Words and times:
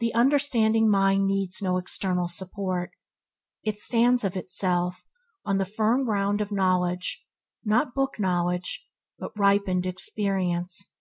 The 0.00 0.12
understanding 0.14 0.90
mind 0.90 1.28
needs 1.28 1.62
no 1.62 1.76
external 1.78 2.26
support. 2.26 2.90
It 3.62 3.78
stands 3.78 4.24
of 4.24 4.34
itself 4.36 5.04
on 5.44 5.58
the 5.58 5.64
firm 5.64 6.02
ground 6.02 6.40
of 6.40 6.50
knowledge; 6.50 7.24
not 7.62 7.94
book 7.94 8.18
knowledge, 8.18 8.90
but 9.16 9.30
ripened 9.38 9.86
experience. 9.86 10.92